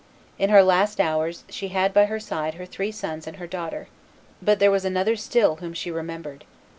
In 0.39 0.49
her 0.49 0.63
last 0.63 0.99
hours 0.99 1.43
she 1.47 1.67
had 1.67 1.93
by 1.93 2.05
her 2.05 2.19
side 2.19 2.55
her 2.55 2.65
three 2.65 2.91
sons 2.91 3.27
and 3.27 3.37
her 3.37 3.45
daughter, 3.45 3.87
but 4.41 4.57
there 4.57 4.71
was 4.71 4.83
another 4.83 5.15
still 5.15 5.57
whom 5.57 5.75
she 5.75 5.91
remembered. 5.91 6.43